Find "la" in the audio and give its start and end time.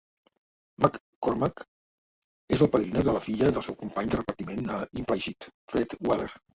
2.65-2.69, 3.19-3.23